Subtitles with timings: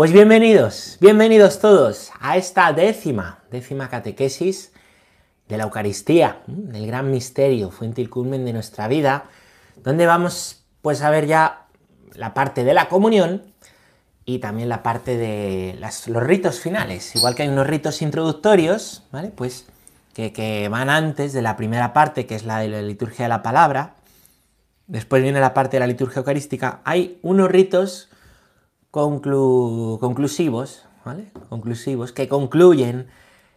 [0.00, 4.72] Pues bienvenidos, bienvenidos todos a esta décima, décima catequesis
[5.46, 9.24] de la Eucaristía, del gran misterio, fuente y culmen de nuestra vida,
[9.84, 11.66] donde vamos pues a ver ya
[12.14, 13.42] la parte de la comunión
[14.24, 17.14] y también la parte de los ritos finales.
[17.14, 19.28] Igual que hay unos ritos introductorios, ¿vale?
[19.28, 19.66] Pues
[20.14, 23.28] que, que, van antes de la primera parte, que es la de la liturgia de
[23.28, 23.96] la palabra.
[24.86, 26.80] Después viene la parte de la liturgia eucarística.
[26.84, 28.09] Hay unos ritos
[28.90, 31.30] conclusivos, ¿vale?
[31.48, 33.08] Conclusivos que concluyen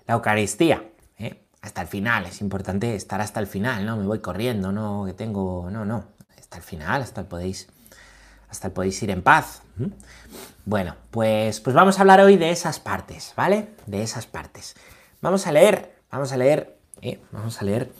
[0.07, 0.89] la Eucaristía.
[1.17, 1.41] ¿eh?
[1.61, 3.97] Hasta el final, es importante estar hasta el final, ¿no?
[3.97, 5.69] Me voy corriendo, no, que tengo.
[5.71, 6.05] No, no.
[6.37, 7.67] Hasta el final, hasta el podéis.
[8.49, 9.63] Hasta el podéis ir en paz.
[10.65, 13.69] Bueno, pues, pues vamos a hablar hoy de esas partes, ¿vale?
[13.87, 14.75] De esas partes.
[15.21, 17.19] Vamos a leer, vamos a leer, ¿eh?
[17.31, 17.91] vamos a leer,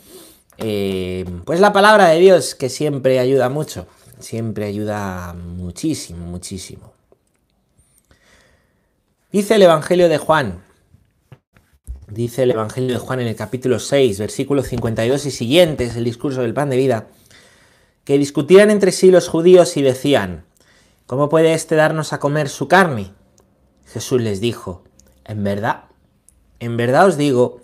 [0.58, 3.88] eh, pues la palabra de Dios que siempre ayuda mucho,
[4.20, 6.93] siempre ayuda muchísimo, muchísimo.
[9.34, 10.62] Dice el Evangelio de Juan,
[12.06, 16.42] dice el Evangelio de Juan en el capítulo 6, versículo 52 y siguientes, el discurso
[16.42, 17.08] del pan de vida,
[18.04, 20.44] que discutían entre sí los judíos y decían,
[21.06, 23.10] ¿cómo puede éste darnos a comer su carne?
[23.86, 24.84] Jesús les dijo,
[25.24, 25.86] en verdad,
[26.60, 27.58] en verdad os digo,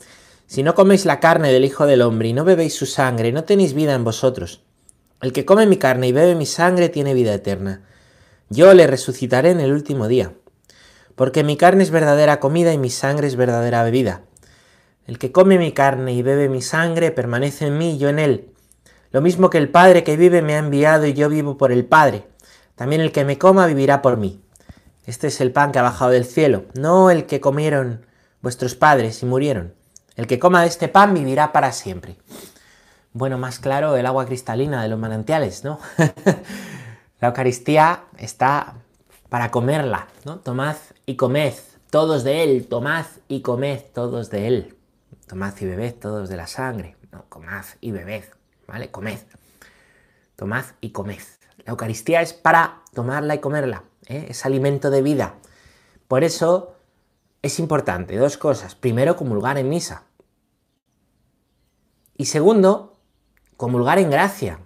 [0.49, 3.45] si no coméis la carne del Hijo del Hombre y no bebéis su sangre, no
[3.45, 4.65] tenéis vida en vosotros.
[5.23, 7.87] El que come mi carne y bebe mi sangre tiene vida eterna.
[8.49, 10.33] Yo le resucitaré en el último día
[11.15, 14.23] porque mi carne es verdadera comida y mi sangre es verdadera bebida.
[15.07, 18.19] El que come mi carne y bebe mi sangre permanece en mí y yo en
[18.19, 18.53] él.
[19.11, 21.85] Lo mismo que el Padre que vive me ha enviado y yo vivo por el
[21.85, 22.25] Padre.
[22.77, 24.41] También el que me coma vivirá por mí.
[25.05, 28.07] Este es el pan que ha bajado del cielo, no el que comieron
[28.43, 29.75] vuestros padres y murieron.
[30.15, 32.17] El que coma de este pan vivirá para siempre.
[33.13, 35.81] Bueno, más claro, el agua cristalina de los manantiales, ¿no?
[37.21, 38.75] La Eucaristía está
[39.31, 40.41] para comerla, ¿no?
[40.41, 41.55] Tomad y comed
[41.89, 44.77] todos de él, tomad y comed todos de él.
[45.27, 46.97] Tomad y bebed todos de la sangre.
[47.13, 48.25] No, comad y bebed,
[48.67, 48.91] ¿vale?
[48.91, 49.21] Comed.
[50.37, 51.23] Tomad y comed.
[51.65, 54.27] La Eucaristía es para tomarla y comerla, ¿eh?
[54.29, 55.37] es alimento de vida.
[56.09, 56.75] Por eso
[57.43, 58.75] es importante dos cosas.
[58.75, 60.05] Primero, comulgar en misa.
[62.17, 62.99] Y segundo,
[63.57, 64.59] comulgar en gracia.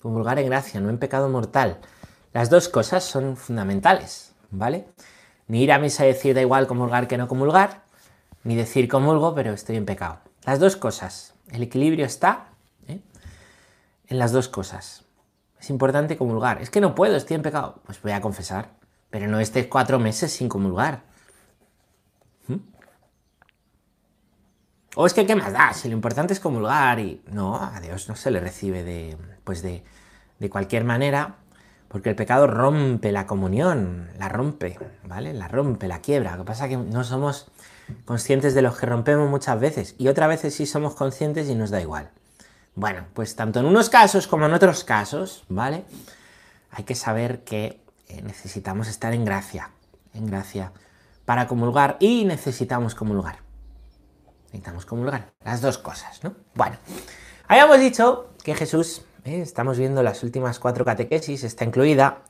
[0.00, 1.80] Comulgar en gracia, no en pecado mortal.
[2.34, 4.88] Las dos cosas son fundamentales, ¿vale?
[5.46, 7.84] Ni ir a misa y decir da igual comulgar que no comulgar,
[8.42, 10.18] ni decir comulgo pero estoy en pecado.
[10.44, 11.34] Las dos cosas.
[11.52, 12.48] El equilibrio está
[12.88, 13.00] ¿eh?
[14.08, 15.04] en las dos cosas.
[15.60, 16.60] Es importante comulgar.
[16.60, 17.80] Es que no puedo, estoy en pecado.
[17.86, 18.70] Pues voy a confesar.
[19.10, 21.04] Pero no estés cuatro meses sin comulgar.
[22.48, 22.56] ¿Mm?
[24.96, 25.72] O es que, ¿qué más da?
[25.72, 27.22] Si lo importante es comulgar y...
[27.28, 29.84] No, a Dios no se le recibe de, pues de,
[30.40, 31.36] de cualquier manera
[31.88, 35.32] porque el pecado rompe la comunión, la rompe, ¿vale?
[35.32, 36.32] La rompe, la quiebra.
[36.32, 37.46] Lo que pasa es que no somos
[38.04, 41.70] conscientes de los que rompemos muchas veces y otras veces sí somos conscientes y nos
[41.70, 42.10] da igual.
[42.74, 45.84] Bueno, pues tanto en unos casos como en otros casos, ¿vale?
[46.70, 49.70] Hay que saber que eh, necesitamos estar en gracia,
[50.12, 50.72] en gracia,
[51.24, 53.38] para comulgar y necesitamos comulgar.
[54.46, 56.34] Necesitamos comulgar, las dos cosas, ¿no?
[56.54, 56.76] Bueno,
[57.46, 59.40] habíamos dicho que Jesús ¿eh?
[59.40, 62.22] Estamos viendo las últimas cuatro catequesis, está incluida.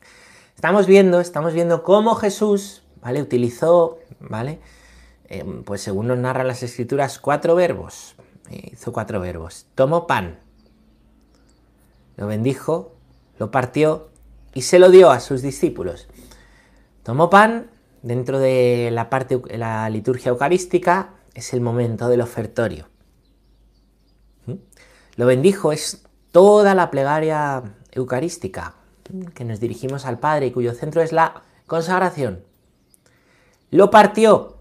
[0.54, 3.20] Estamos viendo, estamos viendo cómo Jesús, ¿vale?
[3.20, 4.60] Utilizó, ¿vale?
[5.28, 8.14] Em, pues según nos narran las escrituras, cuatro verbos.
[8.50, 8.70] ¿eh?
[8.72, 9.66] hizo cuatro verbos.
[9.74, 10.38] Tomó pan,
[12.16, 12.94] lo bendijo,
[13.38, 14.10] lo partió
[14.52, 16.08] y se lo dio a sus discípulos.
[17.02, 17.70] Tomó pan,
[18.02, 22.86] dentro de la parte la liturgia eucarística, es el momento del ofertorio.
[24.46, 24.54] ¿Mm?
[25.16, 26.04] Lo bendijo es
[26.34, 27.62] toda la plegaria
[27.92, 28.74] eucarística
[29.36, 32.42] que nos dirigimos al Padre y cuyo centro es la consagración.
[33.70, 34.56] Lo partió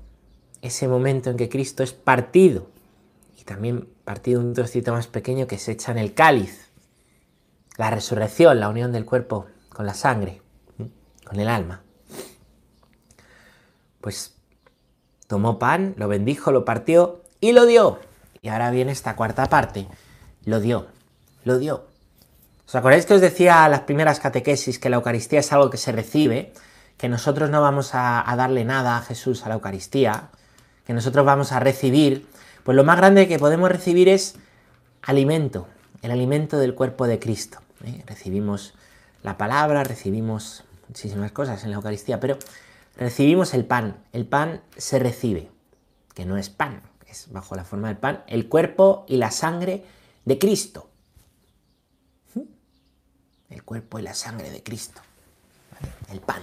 [0.62, 2.68] ese momento en que Cristo es partido
[3.36, 6.70] y también partido un trocito más pequeño que se echa en el cáliz.
[7.78, 10.44] La resurrección, la unión del cuerpo con la sangre,
[11.26, 11.82] con el alma.
[14.00, 14.36] Pues
[15.26, 17.98] tomó pan, lo bendijo, lo partió y lo dio.
[18.44, 19.88] Y ahora viene esta cuarta parte.
[20.46, 20.94] Lo dio
[21.44, 21.88] lo dio.
[22.66, 25.92] ¿Os acordáis que os decía las primeras catequesis que la Eucaristía es algo que se
[25.92, 26.54] recibe,
[26.98, 30.30] que nosotros no vamos a, a, darle nada a Jesús a la Eucaristía,
[30.86, 32.28] que nosotros vamos a recibir?
[32.64, 34.36] Pues lo más grande que podemos recibir es
[35.02, 35.68] alimento,
[36.02, 37.60] el alimento del cuerpo de Cristo.
[37.84, 38.04] ¿eh?
[38.08, 38.74] Recibimos
[39.22, 42.38] la palabra, recibimos muchísimas cosas en la Eucaristía, pero
[42.96, 43.98] recibimos el pan.
[44.14, 45.52] El pan se recibe,
[46.14, 49.84] que no es pan, es bajo la forma del pan, el cuerpo y la sangre
[50.24, 50.93] de Cristo
[53.54, 55.02] el cuerpo y la sangre de Cristo,
[56.12, 56.42] el pan.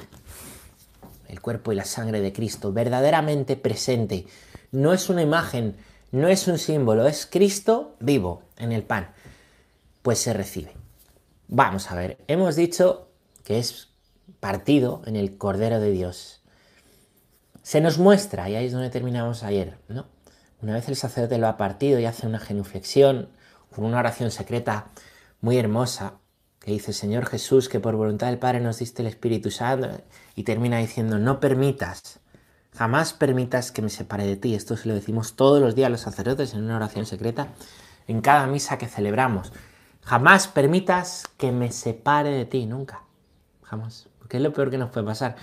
[1.28, 4.26] el cuerpo y la sangre de Cristo, verdaderamente presente.
[4.72, 5.76] No es una imagen,
[6.10, 9.12] no es un símbolo, es Cristo vivo en el pan.
[10.02, 10.72] Pues se recibe.
[11.46, 13.08] Vamos a ver, hemos dicho
[13.44, 13.88] que es
[14.40, 16.40] partido en el Cordero de Dios.
[17.62, 20.06] Se nos muestra, y ahí es donde terminamos ayer, ¿no?
[20.62, 23.28] Una vez el sacerdote lo ha partido y hace una genuflexión
[23.74, 24.88] con una oración secreta
[25.40, 26.19] muy hermosa,
[26.60, 29.88] que dice, Señor Jesús, que por voluntad del Padre nos diste el Espíritu Santo,
[30.34, 32.20] y termina diciendo, no permitas,
[32.74, 34.54] jamás permitas que me separe de ti.
[34.54, 37.48] Esto se lo decimos todos los días a los sacerdotes en una oración secreta,
[38.06, 39.52] en cada misa que celebramos.
[40.02, 43.02] Jamás permitas que me separe de ti, nunca.
[43.62, 44.08] Jamás.
[44.18, 45.36] Porque es lo peor que nos puede pasar.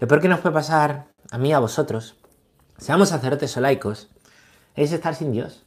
[0.00, 2.16] Lo peor que nos puede pasar a mí, a vosotros,
[2.76, 4.10] seamos sacerdotes o laicos,
[4.74, 5.64] es estar sin Dios.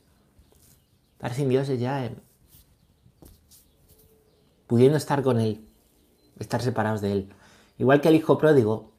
[1.14, 2.10] Estar sin Dios es ya
[4.68, 5.68] pudiendo estar con Él,
[6.40, 7.34] estar separados de Él.
[7.78, 8.94] Igual que el hijo pródigo,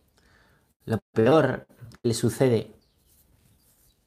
[0.85, 1.67] lo peor
[2.03, 2.77] que le sucede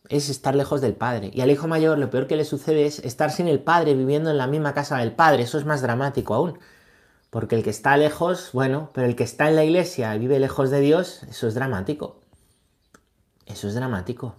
[0.09, 1.31] es estar lejos del padre.
[1.33, 4.29] Y al hijo mayor lo peor que le sucede es estar sin el padre, viviendo
[4.31, 5.43] en la misma casa del padre.
[5.43, 6.59] Eso es más dramático aún.
[7.29, 10.39] Porque el que está lejos, bueno, pero el que está en la iglesia y vive
[10.39, 12.21] lejos de Dios, eso es dramático.
[13.45, 14.35] Eso es dramático.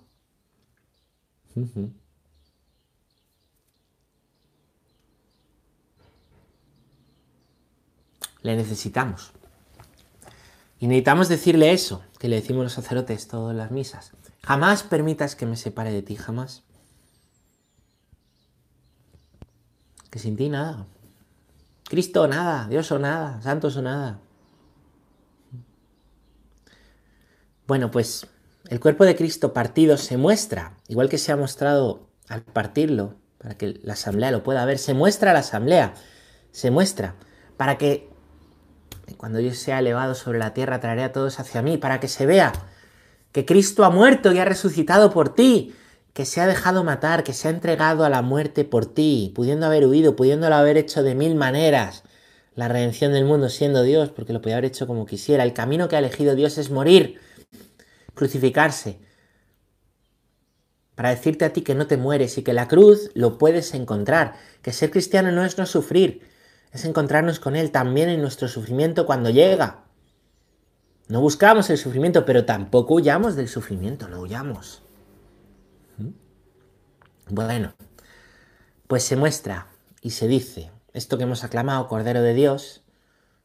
[8.42, 9.32] Le necesitamos.
[10.78, 14.12] Y necesitamos decirle eso, que le decimos los sacerdotes todas las misas.
[14.42, 16.62] Jamás permitas que me separe de ti, jamás.
[20.10, 20.86] Que sin ti nada.
[21.84, 24.20] Cristo nada, Dios o nada, santos o nada.
[27.66, 28.26] Bueno, pues
[28.68, 33.56] el cuerpo de Cristo partido se muestra, igual que se ha mostrado al partirlo, para
[33.56, 35.94] que la asamblea lo pueda ver, se muestra a la asamblea,
[36.52, 37.16] se muestra,
[37.56, 38.08] para que
[39.16, 42.26] cuando yo sea elevado sobre la tierra traeré a todos hacia mí, para que se
[42.26, 42.52] vea
[43.32, 45.74] que Cristo ha muerto y ha resucitado por ti,
[46.12, 49.66] que se ha dejado matar, que se ha entregado a la muerte por ti, pudiendo
[49.66, 52.02] haber huido, pudiéndolo haber hecho de mil maneras,
[52.54, 55.44] la redención del mundo siendo Dios, porque lo podía haber hecho como quisiera.
[55.44, 57.20] El camino que ha elegido Dios es morir,
[58.14, 58.98] crucificarse,
[60.96, 64.34] para decirte a ti que no te mueres y que la cruz lo puedes encontrar,
[64.60, 66.22] que ser cristiano no es no sufrir,
[66.72, 69.84] es encontrarnos con Él también en nuestro sufrimiento cuando llega.
[71.08, 74.82] No buscamos el sufrimiento, pero tampoco huyamos del sufrimiento, no huyamos.
[75.98, 76.10] ¿Mm?
[77.30, 77.74] Bueno,
[78.86, 79.66] pues se muestra
[80.00, 82.82] y se dice, esto que hemos aclamado Cordero de Dios,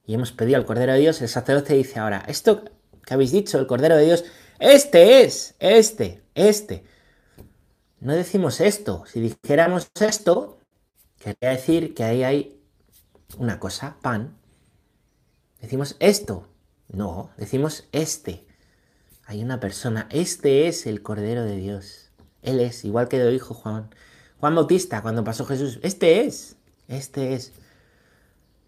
[0.05, 2.63] y hemos pedido al Cordero de Dios, el sacerdote dice ahora, esto
[3.03, 4.25] que habéis dicho, el Cordero de Dios,
[4.59, 6.83] este es, este, este.
[7.99, 10.59] No decimos esto, si dijéramos esto,
[11.17, 12.54] querría decir que ahí hay
[13.37, 14.35] una cosa, pan,
[15.61, 16.47] decimos esto.
[16.87, 18.45] No, decimos este.
[19.25, 22.11] Hay una persona, este es el Cordero de Dios.
[22.41, 23.89] Él es, igual que lo dijo Juan.
[24.39, 27.53] Juan Bautista, cuando pasó Jesús, este es, este es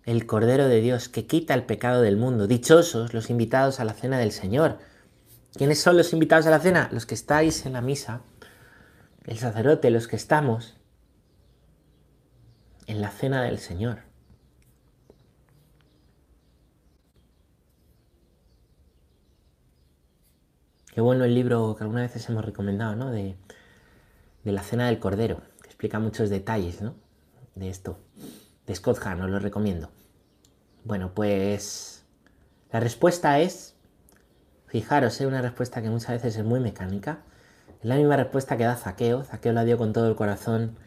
[0.06, 2.48] el Cordero de Dios que quita el pecado del mundo.
[2.48, 4.80] Dichosos los invitados a la cena del Señor.
[5.54, 6.90] ¿Quiénes son los invitados a la cena?
[6.92, 8.22] Los que estáis en la misa,
[9.26, 10.78] el sacerdote, los que estamos
[12.88, 14.07] en la cena del Señor.
[20.98, 23.12] Qué bueno el libro que algunas veces hemos recomendado, ¿no?
[23.12, 23.38] De,
[24.44, 26.96] la cena del cordero, que explica muchos detalles, ¿no?
[27.54, 28.00] De esto.
[28.66, 29.92] De Scott Hahn, os lo recomiendo.
[30.86, 32.04] Bueno, pues
[32.72, 33.76] la respuesta es,
[34.66, 35.28] fijaros, es ¿eh?
[35.28, 37.20] una respuesta que muchas veces es muy mecánica.
[37.80, 39.24] Es la misma respuesta que da Zaqueo.
[39.24, 40.80] Zaqueo la dio con todo el corazón.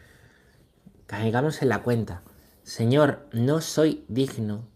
[1.07, 2.21] Caigamos en la cuenta.
[2.63, 4.67] Señor, no soy digno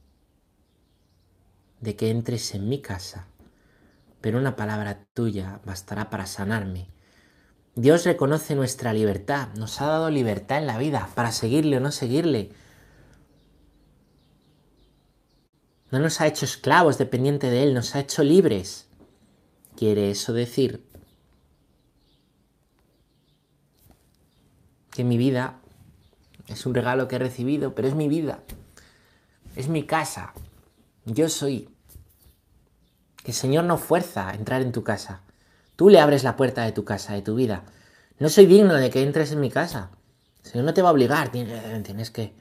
[1.82, 3.28] de que entres en mi casa
[4.26, 6.90] pero una palabra tuya bastará para sanarme.
[7.76, 11.92] Dios reconoce nuestra libertad, nos ha dado libertad en la vida para seguirle o no
[11.92, 12.50] seguirle.
[15.92, 18.88] No nos ha hecho esclavos dependientes de Él, nos ha hecho libres.
[19.76, 20.84] ¿Quiere eso decir
[24.90, 25.62] que mi vida
[26.48, 28.40] es un regalo que he recibido, pero es mi vida,
[29.56, 30.34] es mi casa,
[31.06, 31.75] yo soy
[33.26, 35.22] que el Señor no fuerza a entrar en tu casa.
[35.76, 37.64] Tú le abres la puerta de tu casa, de tu vida.
[38.20, 39.90] No soy digno de que entres en mi casa.
[40.44, 42.36] El Señor no te va a obligar, tienes, que...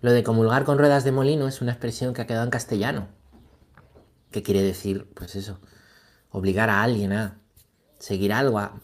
[0.00, 3.06] Lo de comulgar con ruedas de molino es una expresión que ha quedado en castellano.
[4.32, 5.08] ¿Qué quiere decir?
[5.14, 5.60] Pues eso,
[6.30, 7.38] obligar a alguien a
[8.00, 8.80] seguir algo, a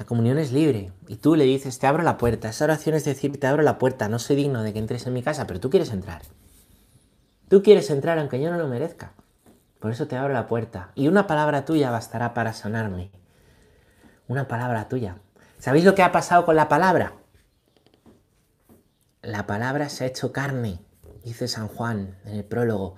[0.00, 0.94] La comunión es libre.
[1.08, 2.48] Y tú le dices, te abro la puerta.
[2.48, 4.08] Esa oración es decir, te abro la puerta.
[4.08, 6.22] No soy digno de que entres en mi casa, pero tú quieres entrar.
[7.50, 9.12] Tú quieres entrar aunque yo no lo merezca.
[9.78, 10.90] Por eso te abro la puerta.
[10.94, 13.10] Y una palabra tuya bastará para sanarme.
[14.26, 15.18] Una palabra tuya.
[15.58, 17.12] ¿Sabéis lo que ha pasado con la palabra?
[19.20, 20.78] La palabra se ha hecho carne,
[21.24, 22.94] dice San Juan en el prólogo,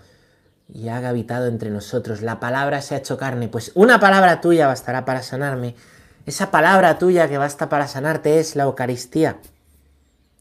[0.69, 2.23] y ha habitado entre nosotros.
[2.23, 3.49] La palabra se ha hecho carne.
[3.49, 5.75] Pues una palabra tuya bastará para sanarme.
[6.25, 9.41] Esa palabra tuya que basta para sanarte es la Eucaristía.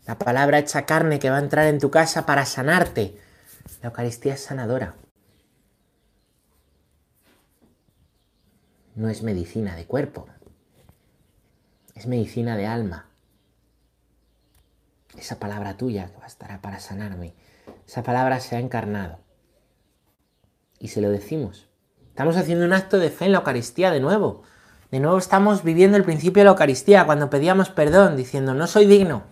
[0.06, 3.18] La palabra hecha carne que va a entrar en tu casa para sanarte.
[3.82, 4.94] La Eucaristía es sanadora.
[8.94, 10.28] No es medicina de cuerpo.
[11.96, 13.08] Es medicina de alma.
[15.18, 17.34] Esa palabra tuya que bastará para sanarme.
[17.88, 19.18] Esa palabra se ha encarnado.
[20.78, 21.70] Y se lo decimos.
[22.10, 24.44] Estamos haciendo un acto de fe en la Eucaristía de nuevo.
[24.92, 28.86] De nuevo estamos viviendo el principio de la Eucaristía cuando pedíamos perdón, diciendo, no soy
[28.86, 29.24] digno.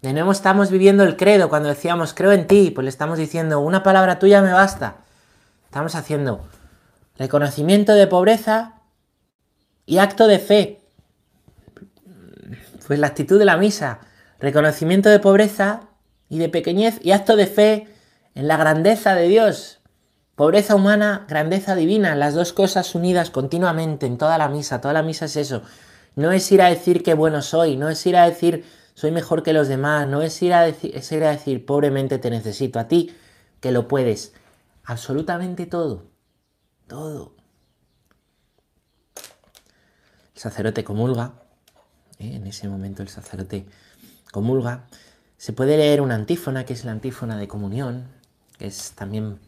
[0.00, 3.60] De nuevo estamos viviendo el credo cuando decíamos, creo en ti, pues le estamos diciendo,
[3.60, 4.96] una palabra tuya me basta.
[5.64, 6.48] Estamos haciendo
[7.18, 8.80] reconocimiento de pobreza
[9.84, 10.80] y acto de fe.
[12.86, 14.00] Pues la actitud de la misa,
[14.38, 15.88] reconocimiento de pobreza
[16.30, 17.88] y de pequeñez y acto de fe
[18.34, 19.75] en la grandeza de Dios,
[20.36, 24.82] Pobreza humana, grandeza divina, las dos cosas unidas continuamente en toda la misa.
[24.82, 25.62] Toda la misa es eso.
[26.14, 28.64] No es ir a decir qué bueno soy, no es ir a decir
[28.94, 32.30] soy mejor que los demás, no es ir a decir, ir a decir pobremente te
[32.30, 33.14] necesito a ti,
[33.60, 34.34] que lo puedes.
[34.84, 36.04] Absolutamente todo.
[36.86, 37.34] Todo.
[40.34, 41.32] El sacerdote comulga,
[42.18, 42.36] ¿eh?
[42.36, 43.66] en ese momento el sacerdote
[44.32, 44.86] comulga.
[45.38, 48.06] Se puede leer una antífona, que es la antífona de comunión,
[48.58, 49.40] que es también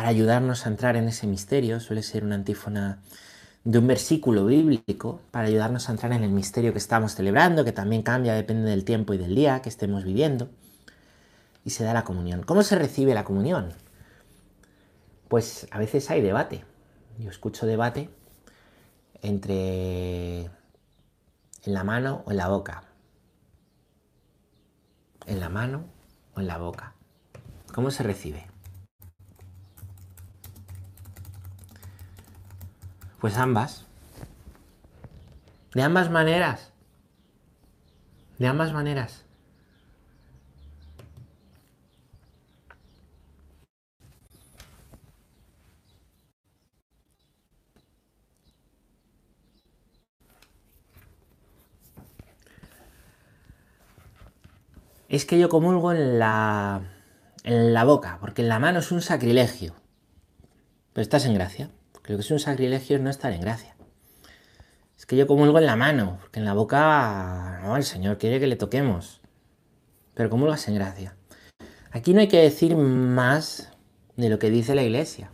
[0.00, 1.78] para ayudarnos a entrar en ese misterio.
[1.78, 3.02] Suele ser una antífona
[3.64, 7.72] de un versículo bíblico para ayudarnos a entrar en el misterio que estamos celebrando, que
[7.72, 10.48] también cambia, depende del tiempo y del día que estemos viviendo.
[11.66, 12.44] Y se da la comunión.
[12.44, 13.74] ¿Cómo se recibe la comunión?
[15.28, 16.64] Pues a veces hay debate.
[17.18, 18.08] Yo escucho debate
[19.20, 22.84] entre en la mano o en la boca.
[25.26, 25.84] En la mano
[26.34, 26.94] o en la boca.
[27.74, 28.49] ¿Cómo se recibe?
[33.20, 33.86] Pues ambas.
[35.74, 36.72] De ambas maneras.
[38.38, 39.24] De ambas maneras.
[55.10, 56.82] Es que yo comulgo en la,
[57.42, 59.74] en la boca, porque en la mano es un sacrilegio.
[60.92, 61.70] Pero estás en gracia.
[62.10, 63.76] Lo que es un sacrilegio no estar en gracia.
[64.98, 68.40] Es que yo comulgo en la mano, porque en la boca, no, el Señor quiere
[68.40, 69.20] que le toquemos.
[70.14, 71.14] Pero comulgas en gracia.
[71.92, 73.70] Aquí no hay que decir más
[74.16, 75.30] de lo que dice la Iglesia.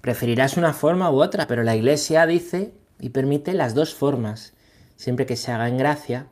[0.00, 4.54] Preferirás una forma u otra, pero la Iglesia dice y permite las dos formas,
[4.96, 6.26] siempre que se haga en gracia.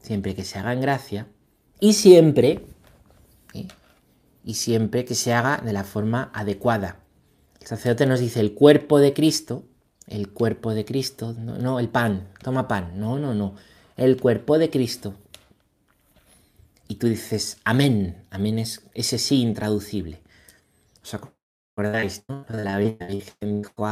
[0.00, 1.28] Siempre que se haga en gracia.
[1.78, 2.66] Y siempre,
[4.44, 7.00] y siempre que se haga de la forma adecuada.
[7.60, 9.64] El sacerdote nos dice el cuerpo de Cristo,
[10.06, 13.54] el cuerpo de Cristo, no, el pan, toma pan, no, no, no,
[13.96, 15.14] el cuerpo de Cristo.
[16.88, 20.20] Y tú dices, amén, amén es ese sí intraducible.
[21.02, 22.44] ¿Os acordáis no?
[22.46, 23.86] de la Virgen dijo,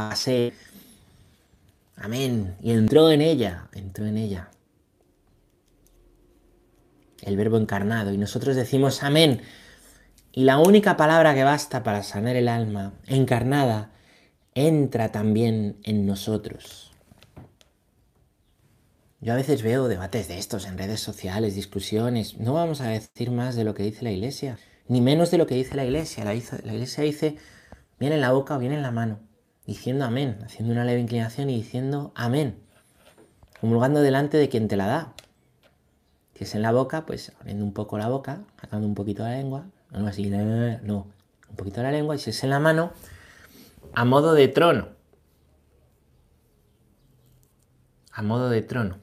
[1.95, 4.51] amén, y entró en ella, entró en ella.
[7.23, 9.41] El verbo encarnado, y nosotros decimos amén
[10.33, 13.91] la única palabra que basta para sanar el alma, encarnada,
[14.55, 16.91] entra también en nosotros.
[19.21, 22.39] Yo a veces veo debates de estos en redes sociales, discusiones.
[22.39, 25.45] No vamos a decir más de lo que dice la iglesia, ni menos de lo
[25.45, 26.25] que dice la iglesia.
[26.25, 27.37] La, iglesia dice,
[27.99, 29.19] viene en la boca o viene en la mano,
[29.67, 32.57] diciendo amén, haciendo una leve inclinación y diciendo amén,
[33.61, 35.13] comulgando delante de quien te la da.
[36.33, 39.37] Si es en la boca, pues abriendo un poco la boca, sacando un poquito la
[39.37, 41.07] lengua, así, no,
[41.49, 42.93] un poquito la lengua y si es en la mano,
[43.93, 44.89] a modo de trono.
[48.11, 48.99] A modo de trono,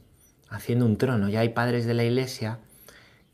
[0.49, 1.29] haciendo un trono.
[1.29, 2.61] Ya hay padres de la iglesia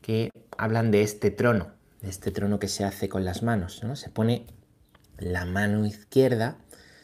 [0.01, 1.71] que hablan de este trono,
[2.01, 3.83] de este trono que se hace con las manos.
[3.83, 3.95] ¿no?
[3.95, 4.47] Se pone
[5.17, 6.57] la mano izquierda,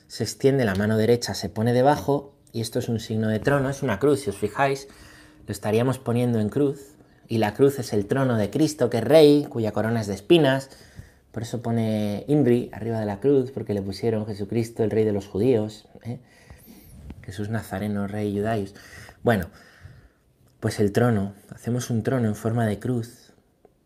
[0.07, 3.69] se extiende la mano derecha, se pone debajo y esto es un signo de trono,
[3.69, 4.87] es una cruz, si os fijáis,
[5.47, 6.92] lo estaríamos poniendo en cruz,
[7.33, 10.13] y la cruz es el trono de Cristo, que es rey, cuya corona es de
[10.13, 10.69] espinas,
[11.31, 15.13] Por eso pone Inri arriba de la cruz, porque le pusieron Jesucristo, el rey de
[15.13, 15.87] los judíos.
[16.03, 16.19] ¿eh?
[17.23, 18.75] Jesús Nazareno, rey judaios.
[19.23, 19.47] Bueno,
[20.59, 23.33] pues el trono, hacemos un trono en forma de cruz,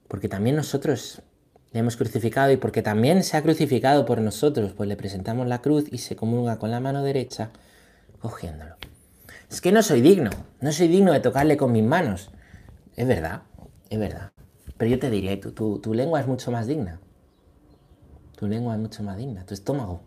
[0.09, 1.21] porque también nosotros
[1.71, 5.61] le hemos crucificado y porque también se ha crucificado por nosotros, pues le presentamos la
[5.61, 7.51] cruz y se comulga con la mano derecha
[8.19, 8.75] cogiéndolo.
[9.49, 12.29] Es que no soy digno, no soy digno de tocarle con mis manos.
[12.97, 13.43] Es verdad,
[13.91, 14.31] es verdad.
[14.77, 16.99] Pero yo te diría, tu, lengua es mucho más digna.
[18.35, 20.01] Tu lengua es mucho más digna, tu estómago.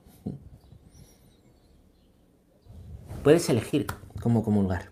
[3.23, 3.87] Puedes elegir
[4.21, 4.91] cómo comulgar.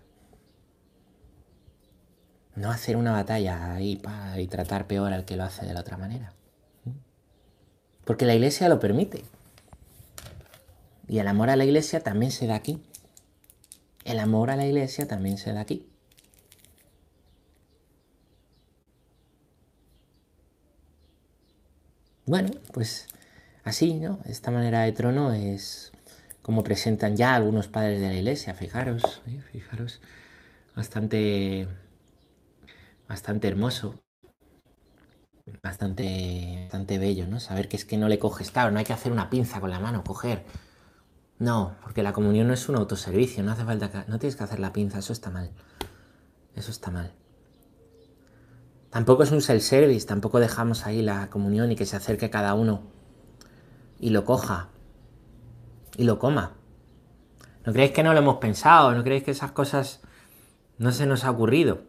[2.55, 4.01] No hacer una batalla ahí
[4.37, 6.35] y tratar peor al que lo hace de la otra manera.
[8.05, 9.25] Porque la iglesia lo permite.
[11.09, 12.81] Y el amor a la iglesia también se da aquí.
[14.05, 15.89] El amor a la iglesia también se da aquí.
[22.29, 23.07] Bueno, pues
[23.65, 24.19] así, ¿no?
[24.27, 25.93] Esta manera de trono es
[26.43, 29.41] como presentan ya algunos padres de la iglesia, fijaros, ¿eh?
[29.51, 30.03] fijaros,
[30.77, 31.67] bastante,
[33.09, 33.95] bastante hermoso
[35.63, 37.41] bastante, bastante bello, ¿no?
[37.41, 39.71] Saber que es que no le coges, claro, no hay que hacer una pinza con
[39.71, 40.45] la mano, coger.
[41.39, 44.61] No, porque la comunión no es un autoservicio, no hace falta no tienes que hacer
[44.61, 45.51] la pinza, eso está mal.
[46.55, 47.11] Eso está mal.
[48.91, 52.83] Tampoco es un self-service, tampoco dejamos ahí la comunión y que se acerque cada uno
[54.01, 54.69] y lo coja
[55.97, 56.55] y lo coma.
[57.67, 58.93] ¿No creéis que no lo hemos pensado?
[58.93, 60.01] ¿No creéis que esas cosas
[60.79, 61.83] no se nos ha ocurrido?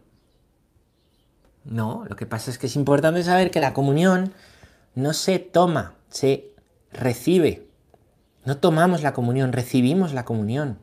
[1.64, 4.34] No, lo que pasa es que es importante saber que la comunión
[4.94, 6.54] no se toma, se
[6.92, 7.68] recibe.
[8.44, 10.78] No tomamos la comunión, recibimos la comunión.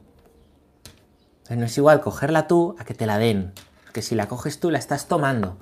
[1.49, 3.53] no es igual cogerla tú a que te la den.
[3.83, 5.59] Porque si la coges tú, la estás tomando.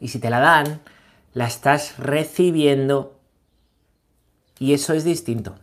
[0.00, 0.80] Y si te la dan,
[1.34, 3.20] la estás recibiendo.
[4.58, 5.54] Y eso es distinto.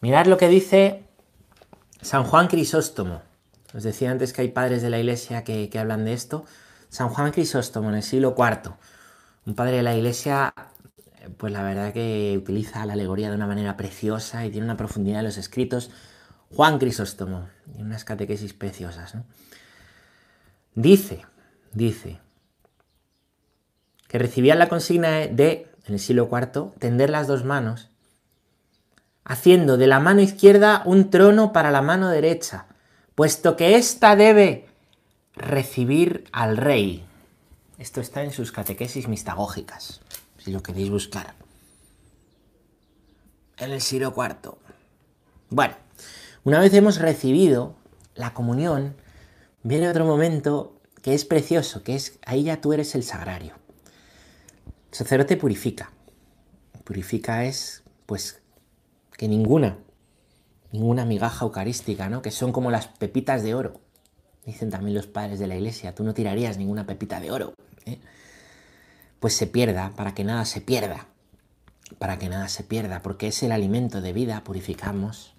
[0.00, 1.02] Mirad lo que dice
[2.02, 3.22] San Juan Crisóstomo.
[3.74, 6.44] Os decía antes que hay padres de la iglesia que, hablan de esto.
[6.90, 8.74] San Juan Crisóstomo en el siglo IV,
[9.46, 10.52] un padre de la iglesia,
[11.38, 15.20] pues la verdad que utiliza la alegoría de una manera preciosa y tiene una profundidad
[15.20, 15.90] en los escritos.
[16.54, 19.14] Juan Crisóstomo, y unas catequesis preciosas.
[20.74, 21.24] Dice,
[21.72, 22.20] dice,
[24.08, 27.90] que recibían la consigna de, en el siglo IV, tender las dos manos,
[29.24, 32.66] haciendo de la mano izquierda un trono para la mano derecha
[33.14, 34.66] puesto que ésta debe
[35.34, 37.04] recibir al rey.
[37.78, 40.00] Esto está en sus catequesis mistagógicas,
[40.38, 41.34] si lo queréis buscar.
[43.56, 44.56] En el siglo IV.
[45.50, 45.74] Bueno,
[46.44, 47.76] una vez hemos recibido
[48.14, 48.96] la comunión,
[49.64, 53.54] viene otro momento que es precioso, que es ahí ya tú eres el sagrario.
[54.92, 55.90] El sacerdote purifica.
[56.84, 58.40] Purifica es, pues,
[59.16, 59.78] que ninguna
[60.74, 62.20] ninguna migaja eucarística, ¿no?
[62.20, 63.80] Que son como las pepitas de oro.
[64.44, 67.54] Dicen también los padres de la iglesia, tú no tirarías ninguna pepita de oro.
[67.86, 68.00] ¿eh?
[69.20, 71.06] Pues se pierda, para que nada se pierda.
[71.98, 75.36] Para que nada se pierda, porque es el alimento de vida, purificamos.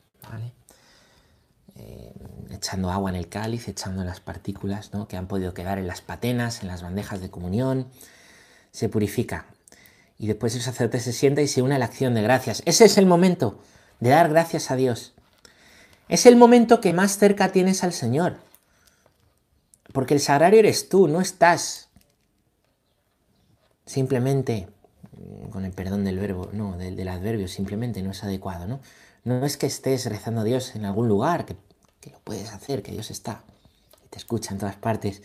[1.78, 2.14] Eh,
[2.52, 5.08] echando agua en el cáliz, echando las partículas ¿no?
[5.08, 7.88] que han podido quedar en las patenas, en las bandejas de comunión,
[8.72, 9.46] se purifica.
[10.18, 12.64] Y después el sacerdote se sienta y se une a la acción de gracias.
[12.66, 13.60] Ese es el momento
[14.00, 15.14] de dar gracias a Dios.
[16.08, 18.38] Es el momento que más cerca tienes al Señor.
[19.92, 21.90] Porque el sagrario eres tú, no estás
[23.86, 24.68] simplemente,
[25.12, 28.80] mm, con el perdón del verbo, no, del, adverbio, simplemente no es adecuado, ¿no?
[29.24, 31.56] No es que estés rezando a Dios en algún lugar, que,
[32.06, 33.42] que lo puedes hacer, que Dios está
[34.06, 35.24] y te escucha en todas partes.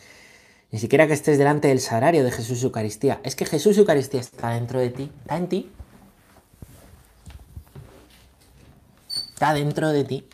[0.70, 3.20] Ni siquiera que estés delante del sagrario de Jesús Eucaristía.
[3.22, 5.70] Es que Jesús Eucaristía está dentro de ti, está en ti.
[9.08, 10.28] Está dentro de ti.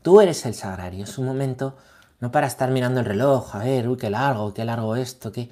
[0.00, 1.04] Tú eres el sagrario.
[1.04, 1.76] Es un momento
[2.20, 5.50] no para estar mirando el reloj, a ver, uy, qué largo, qué largo esto, qué...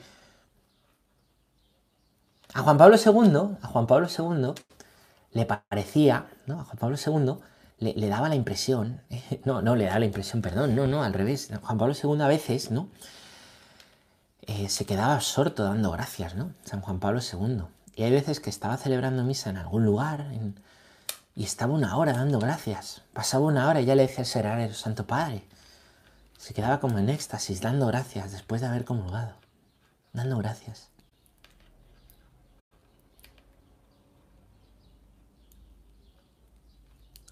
[2.54, 4.54] A Juan Pablo II, a Juan Pablo II
[5.32, 6.60] le parecía, ¿no?
[6.60, 7.34] A Juan Pablo II
[7.78, 9.00] le, daba la impresión,
[9.44, 11.50] no, no le daba la impresión, perdón, no, no, al revés.
[11.62, 12.88] Juan Pablo II a veces, ¿no?
[14.42, 16.52] Eh, se quedaba absorto dando gracias, ¿no?
[16.64, 17.62] San Juan Pablo II.
[17.96, 20.26] Y hay veces que estaba celebrando misa en algún lugar,
[21.36, 23.02] y estaba una hora dando gracias.
[23.12, 24.24] Pasaba una hora y ya le decía
[24.64, 25.44] el Santo Padre.
[26.38, 29.34] Se quedaba como en éxtasis, dando gracias después de haber comulgado.
[30.12, 30.93] Dando gracias.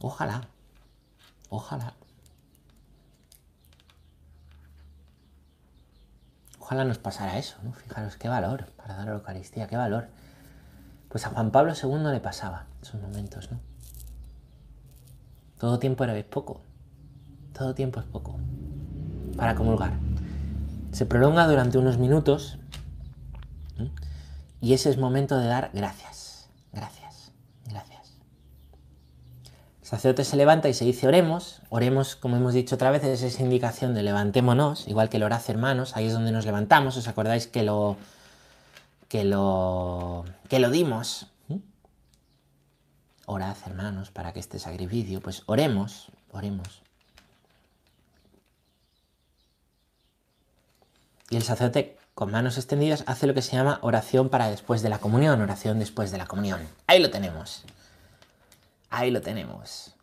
[0.02, 0.42] Ojalá.
[1.48, 1.94] Ojalá.
[6.58, 7.72] Ojalá nos pasara eso, ¿no?
[7.72, 10.08] Fijaros, qué valor para dar a la Eucaristía, qué valor.
[11.08, 13.60] Pues a Juan Pablo II le pasaba esos momentos, ¿no?
[15.58, 16.60] Todo tiempo era poco.
[17.52, 18.38] Todo tiempo es poco
[19.36, 19.92] para comulgar.
[20.92, 22.58] Se prolonga durante unos minutos
[24.60, 25.70] y ese es momento de dar.
[25.72, 26.48] Gracias.
[26.72, 27.01] Gracias.
[29.92, 31.61] Sacerdote se levanta y se dice oremos.
[31.68, 35.42] Oremos, como hemos dicho otra vez, es esa indicación de levantémonos, igual que el orad
[35.48, 36.96] hermanos, ahí es donde nos levantamos.
[36.96, 37.98] ¿Os acordáis que lo
[39.09, 41.26] que lo que lo dimos?
[43.26, 46.81] Orad hermanos para que este sacrificio, pues oremos, oremos.
[51.28, 54.88] Y el sacerdote con manos extendidas hace lo que se llama oración para después de
[54.88, 56.66] la comunión, oración después de la comunión.
[56.87, 57.66] Ahí lo tenemos.
[58.92, 59.96] Ahí lo tenemos.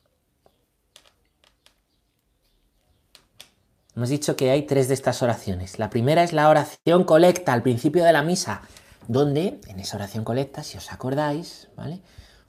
[3.95, 5.78] Hemos dicho que hay tres de estas oraciones.
[5.78, 8.63] La primera es la oración colecta al principio de la misa,
[9.08, 12.02] donde en esa oración colecta, si os acordáis, ¿vale?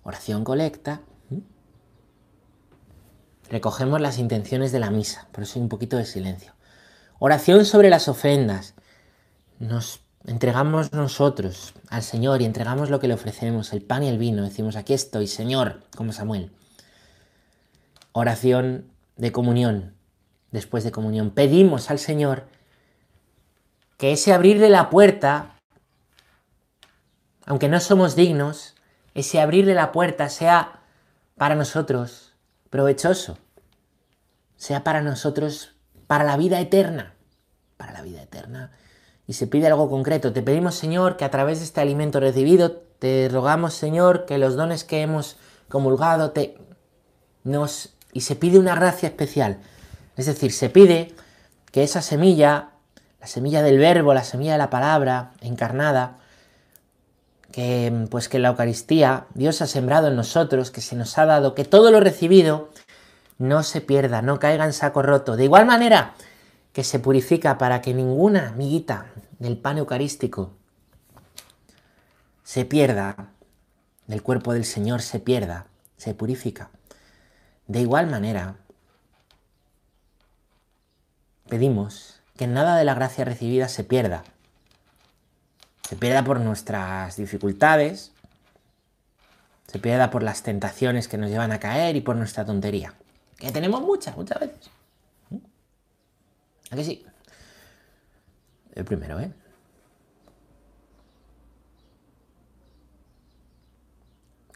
[0.02, 1.02] Oración colecta,
[3.50, 6.54] recogemos las intenciones de la misa, por eso hay un poquito de silencio.
[7.18, 8.74] Oración sobre las ofrendas.
[9.58, 14.18] Nos entregamos nosotros al Señor y entregamos lo que le ofrecemos, el pan y el
[14.18, 14.42] vino.
[14.42, 16.50] Decimos, aquí estoy, Señor, como Samuel.
[18.12, 19.94] Oración de comunión.
[20.50, 22.48] Después de comunión, pedimos al Señor
[23.98, 25.54] que ese abrirle la puerta,
[27.44, 28.74] aunque no somos dignos,
[29.14, 30.80] ese abrirle la puerta sea
[31.36, 32.34] para nosotros
[32.68, 33.38] provechoso,
[34.56, 35.74] sea para nosotros
[36.06, 37.14] para la vida eterna,
[37.76, 38.72] para la vida eterna.
[39.30, 40.32] Y se pide algo concreto.
[40.32, 44.56] Te pedimos, Señor, que a través de este alimento recibido, te rogamos, Señor, que los
[44.56, 45.36] dones que hemos
[45.68, 46.58] comulgado te
[47.44, 49.58] nos y se pide una gracia especial.
[50.16, 51.14] Es decir, se pide
[51.70, 52.70] que esa semilla,
[53.20, 56.16] la semilla del verbo, la semilla de la palabra encarnada,
[57.52, 61.54] que pues que la Eucaristía Dios ha sembrado en nosotros, que se nos ha dado,
[61.54, 62.70] que todo lo recibido
[63.38, 65.36] no se pierda, no caiga en saco roto.
[65.36, 66.14] De igual manera
[66.72, 69.06] que se purifica para que ninguna miguita
[69.38, 70.52] del pan eucarístico
[72.44, 73.30] se pierda,
[74.06, 76.70] del cuerpo del Señor se pierda, se purifica.
[77.66, 78.56] De igual manera,
[81.48, 84.24] pedimos que nada de la gracia recibida se pierda.
[85.88, 88.12] Se pierda por nuestras dificultades,
[89.66, 92.94] se pierda por las tentaciones que nos llevan a caer y por nuestra tontería
[93.40, 94.70] que tenemos muchas, muchas veces.
[96.70, 97.04] ¿A que sí?
[98.74, 99.32] El primero, ¿eh?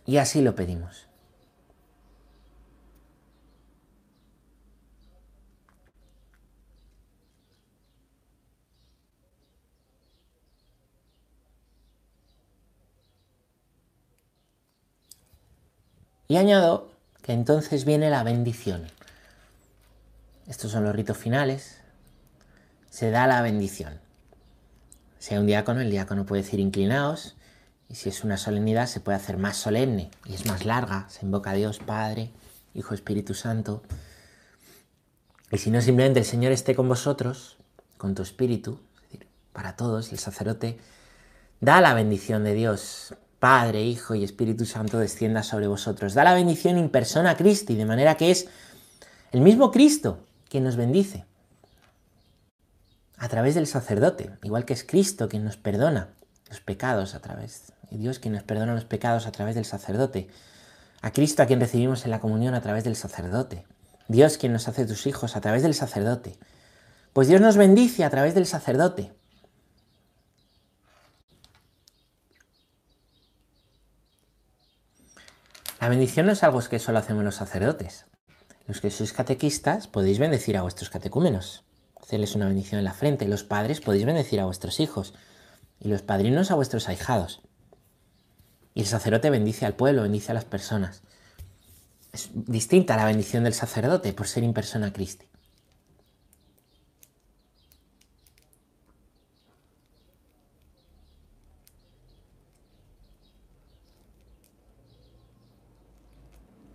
[0.07, 1.09] Y así lo pedimos.
[16.29, 16.91] Y añado
[17.23, 18.87] que entonces viene la bendición.
[20.47, 21.84] Estos son los ritos finales.
[22.95, 23.99] Se da la bendición.
[25.19, 27.35] Sea un diácono, el diácono puede decir inclinaos,
[27.89, 31.09] y si es una solemnidad se puede hacer más solemne y es más larga.
[31.09, 32.31] Se invoca a Dios Padre,
[32.73, 33.83] Hijo, Espíritu Santo.
[35.51, 37.57] Y si no, simplemente el Señor esté con vosotros,
[37.97, 40.79] con tu espíritu, es decir, para todos, el sacerdote
[41.61, 46.15] da la bendición de Dios Padre, Hijo y Espíritu Santo descienda sobre vosotros.
[46.15, 48.47] Da la bendición in persona Christi, de manera que es
[49.33, 51.25] el mismo Cristo quien nos bendice
[53.17, 56.09] a través del sacerdote, igual que es Cristo quien nos perdona
[56.49, 60.29] los pecados a través, y Dios quien nos perdona los pecados a través del sacerdote,
[61.03, 63.67] a Cristo a quien recibimos en la comunión a través del sacerdote,
[64.09, 66.39] Dios quien nos hace tus hijos a través del sacerdote.
[67.13, 69.13] Pues Dios nos bendice a través del sacerdote.
[75.81, 78.07] La bendición no es algo que solo hacemos los sacerdotes.
[78.67, 81.65] Los que sois catequistas podéis bendecir a vuestros catecúmenos,
[82.05, 83.27] hacerles una bendición en la frente.
[83.27, 85.15] Los padres podéis bendecir a vuestros hijos
[85.81, 87.41] y los padrinos a vuestros ahijados.
[88.75, 91.03] Y el sacerdote bendice al pueblo, bendice a las personas.
[92.13, 95.27] Es distinta la bendición del sacerdote por ser in persona Christi.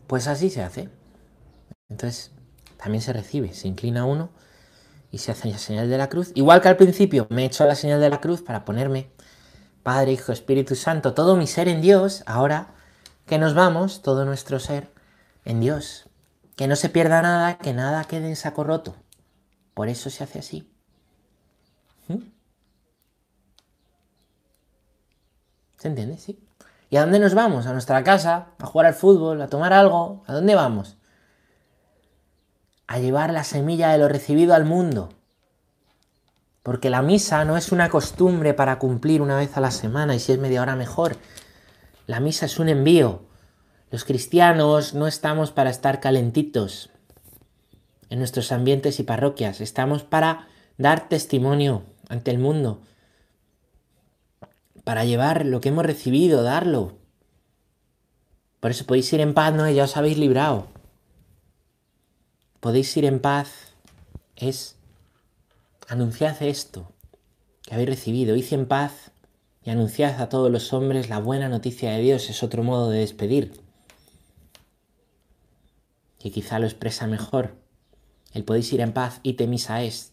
[0.08, 0.90] Pues así se hace.
[1.88, 2.32] Entonces,
[2.78, 4.32] también se recibe, se inclina uno
[5.12, 6.32] y se hace la señal de la cruz.
[6.36, 9.12] Igual que al principio me he hecho la señal de la cruz para ponerme
[9.84, 12.76] Padre, Hijo, Espíritu Santo, todo mi ser en Dios, ahora
[13.26, 14.92] que nos vamos, todo nuestro ser
[15.46, 16.10] en Dios.
[16.56, 18.96] Que no se pierda nada, que nada quede en saco roto.
[19.74, 20.72] Por eso se hace así.
[22.08, 22.18] ¿Mm?
[25.78, 26.18] ¿Se entiende?
[26.18, 26.40] Sí.
[26.90, 27.66] ¿Y a dónde nos vamos?
[27.66, 28.50] ¿A nuestra casa?
[28.60, 29.42] ¿A jugar al fútbol?
[29.42, 30.24] ¿A tomar algo?
[30.28, 30.99] ¿A dónde vamos?
[32.90, 35.10] A llevar la semilla de lo recibido al mundo.
[36.64, 40.20] Porque la misa no es una costumbre para cumplir una vez a la semana y
[40.20, 41.18] si es media hora mejor.
[42.08, 43.22] La misa es un envío.
[43.92, 46.90] Los cristianos no estamos para estar calentitos
[48.10, 49.62] en nuestros ambientes y parroquias.
[49.62, 50.48] Estamos para
[50.78, 52.82] dar testimonio ante el mundo
[54.90, 56.98] para llevar lo que hemos recibido, darlo.
[58.60, 59.70] Por eso podéis ir en paz, ¿no?
[59.70, 60.66] Ya os habéis librado.
[62.60, 63.50] Podéis ir en paz.
[64.36, 64.76] Es
[65.88, 66.92] anunciad esto
[67.64, 68.36] que habéis recibido.
[68.36, 69.12] Id en paz
[69.64, 72.30] y anunciad a todos los hombres la buena noticia de Dios.
[72.30, 73.62] Es otro modo de despedir.
[76.20, 77.56] Que quizá lo expresa mejor.
[78.34, 80.12] El podéis ir en paz y te misa es.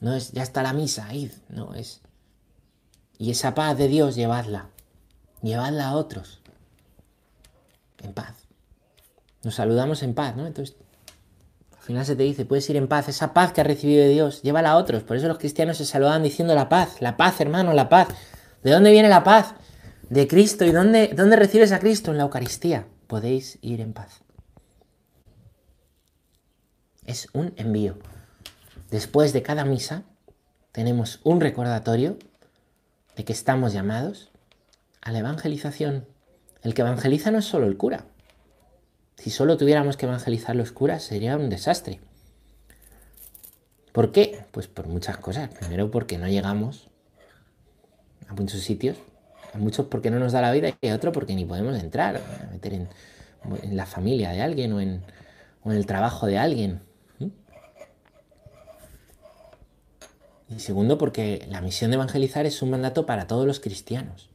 [0.00, 1.32] No es ya está la misa, id.
[1.48, 2.00] No, es
[3.20, 4.70] y esa paz de Dios, llevadla.
[5.42, 6.40] Llevadla a otros.
[8.02, 8.34] En paz.
[9.42, 10.46] Nos saludamos en paz, ¿no?
[10.46, 10.74] Entonces,
[11.80, 13.08] al final se te dice, puedes ir en paz.
[13.08, 15.02] Esa paz que has recibido de Dios, llévala a otros.
[15.02, 17.00] Por eso los cristianos se saludan diciendo la paz.
[17.00, 18.08] La paz, hermano, la paz.
[18.62, 19.54] ¿De dónde viene la paz?
[20.10, 20.66] De Cristo.
[20.66, 22.10] ¿Y dónde, dónde recibes a Cristo?
[22.10, 22.86] En la Eucaristía.
[23.06, 24.20] Podéis ir en paz.
[27.06, 27.96] Es un envío.
[28.90, 30.02] Después de cada misa,
[30.72, 32.18] tenemos un recordatorio
[33.16, 34.30] de que estamos llamados
[35.00, 36.06] a la evangelización.
[36.62, 38.04] El que evangeliza no es solo el cura.
[39.20, 42.00] Si solo tuviéramos que evangelizar los curas sería un desastre.
[43.92, 44.46] ¿Por qué?
[44.50, 45.50] Pues por muchas cosas.
[45.50, 46.88] Primero porque no llegamos
[48.28, 48.96] a muchos sitios.
[49.52, 52.16] A muchos porque no nos da la vida y a otro porque ni podemos entrar,
[52.16, 52.88] a meter en,
[53.70, 55.02] la familia de alguien o en,
[55.64, 56.80] o en el trabajo de alguien.
[60.48, 64.30] Y segundo, porque la misión de evangelizar es un mandato para todos los cristianos.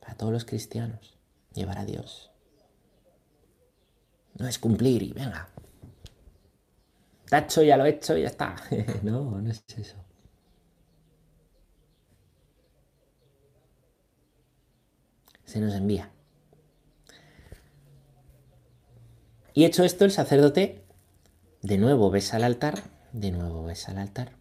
[0.00, 1.16] Para todos los cristianos.
[1.54, 2.29] Llevar a Dios.
[4.40, 5.48] No es cumplir y venga.
[7.28, 8.56] Tacho, ya lo he hecho y ya está.
[9.02, 10.02] no, no es eso.
[15.44, 16.10] Se nos envía.
[19.52, 20.84] Y hecho esto, el sacerdote
[21.60, 24.32] de nuevo besa al altar, de nuevo besa al altar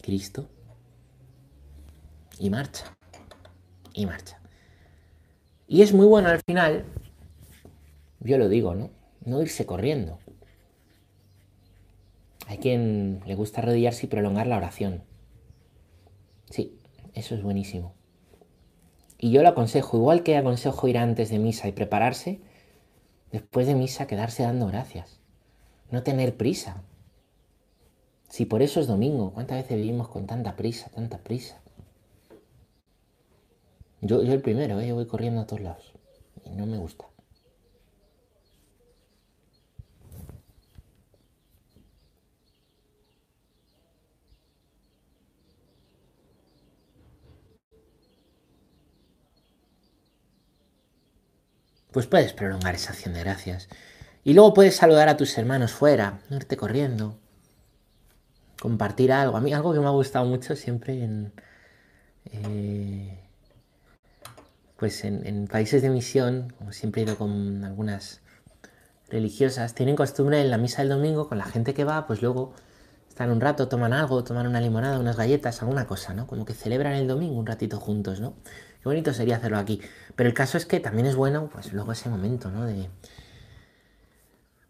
[0.00, 0.48] Cristo
[2.38, 2.96] y marcha.
[3.92, 4.40] Y marcha.
[5.66, 6.84] Y es muy bueno al final,
[8.20, 8.90] yo lo digo, ¿no?
[9.24, 10.18] No irse corriendo.
[12.46, 15.02] Hay quien le gusta arrodillarse y prolongar la oración.
[16.50, 16.78] Sí,
[17.14, 17.94] eso es buenísimo.
[19.18, 22.40] Y yo lo aconsejo, igual que aconsejo ir antes de misa y prepararse,
[23.32, 25.20] después de misa quedarse dando gracias.
[25.90, 26.82] No tener prisa.
[28.28, 31.60] Si por eso es domingo, ¿cuántas veces vivimos con tanta prisa, tanta prisa?
[34.02, 34.88] Yo, el primero, ¿eh?
[34.88, 35.94] yo voy corriendo a todos lados
[36.44, 37.06] y no me gusta.
[51.96, 53.70] Pues puedes prolongar esa acción de gracias.
[54.22, 57.16] Y luego puedes saludar a tus hermanos fuera, irte corriendo
[58.60, 59.34] compartir algo.
[59.38, 61.32] A mí algo que me ha gustado mucho siempre en...
[62.26, 63.18] Eh,
[64.76, 68.20] pues en, países de misión, como siempre he ido con algunas
[69.08, 72.52] religiosas, tienen costumbre en la misa del domingo, con la gente que va, pues luego
[73.16, 76.26] están un rato, toman algo, toman una limonada, unas galletas, alguna cosa, ¿no?
[76.26, 78.34] Como que celebran el domingo un ratito juntos, ¿no?
[78.44, 79.80] Qué bonito sería hacerlo aquí.
[80.14, 82.66] Pero el caso es que también es bueno, pues luego ese momento, ¿no?
[82.66, 82.90] De...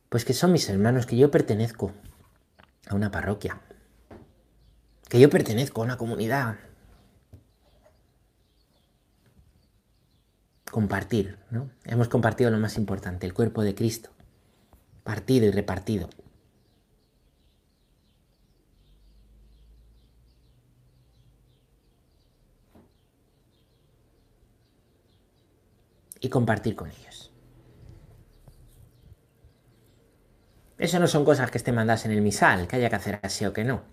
[0.09, 1.91] Pues que son mis hermanos, que yo pertenezco
[2.89, 3.59] a una parroquia,
[5.09, 6.55] que yo pertenezco a una comunidad.
[10.71, 11.69] Compartir, ¿no?
[11.85, 14.11] Hemos compartido lo más importante, el cuerpo de Cristo,
[15.03, 16.09] partido y repartido.
[26.27, 27.31] Y compartir con ellos.
[30.77, 33.47] Eso no son cosas que te mandas en el misal, que haya que hacer así
[33.47, 33.85] o que no.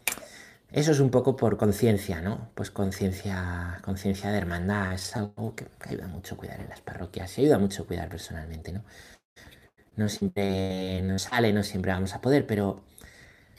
[0.71, 2.49] Eso es un poco por conciencia, ¿no?
[2.55, 7.37] Pues conciencia, conciencia de hermandad es algo que, ayuda mucho a cuidar en las parroquias
[7.37, 8.83] y ayuda mucho a cuidar personalmente, ¿no?
[9.95, 12.81] No siempre nos sale, no siempre vamos a poder, pero,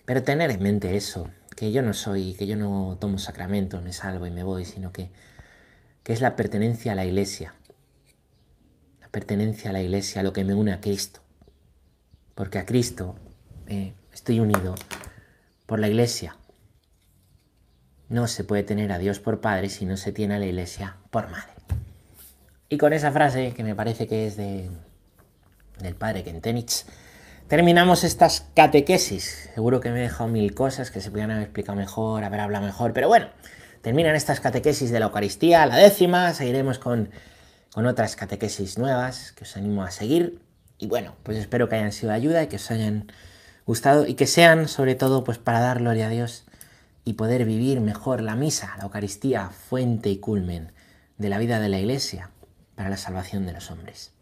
[0.05, 3.93] pero tener en mente eso, que yo no soy, que yo no tomo sacramento, me
[3.93, 5.13] salvo y me voy, sino que,
[6.03, 7.55] que es la pertenencia a la iglesia,
[9.15, 11.21] pertenencia a la iglesia, lo que me une a Cristo,
[12.35, 13.15] porque a Cristo
[13.69, 14.75] eh, estoy unido
[15.67, 16.37] por la iglesia
[18.09, 20.97] no se puede tener a Dios por padre si no se tiene a la iglesia
[21.11, 21.53] por madre.
[22.69, 24.71] Y con esa frase, que me parece que es de,
[25.81, 26.85] del padre Kentenich,
[27.49, 29.51] terminamos estas catequesis.
[29.55, 32.65] Seguro que me he dejado mil cosas que se podrían haber explicado mejor, haber hablado
[32.65, 33.29] mejor, pero bueno,
[33.83, 37.11] terminan estas catequesis de la Eucaristía, la décima, seguiremos con,
[37.75, 40.39] con otras catequesis nuevas que os animo a seguir.
[40.79, 43.11] Y bueno, pues espero que hayan sido de ayuda y que os hayan
[43.67, 46.45] gustado y que sean sobre todo pues para dar gloria a Dios
[47.05, 50.71] y poder vivir mejor la misa, la Eucaristía, fuente y culmen
[51.19, 52.31] de la vida de la Iglesia
[52.77, 54.13] para la salvación de los hombres.